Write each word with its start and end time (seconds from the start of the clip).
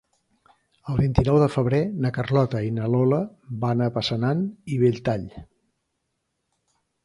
El 0.93 0.95
vint-i-nou 1.01 1.37
de 1.43 1.49
febrer 1.55 1.81
na 2.07 2.11
Carlota 2.15 2.63
i 2.69 2.73
na 2.79 2.89
Lola 2.95 3.21
van 3.69 3.87
a 3.89 3.93
Passanant 4.01 4.43
i 4.79 4.83
Belltall. 4.87 5.31